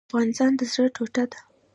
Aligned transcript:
افغانستان 0.09 0.51
د 0.59 0.61
زړه 0.73 0.87
ټوټه 0.95 1.23
ده 1.31 1.39